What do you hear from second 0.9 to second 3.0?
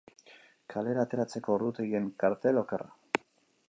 ateratzeko ordutegien kartel okerra.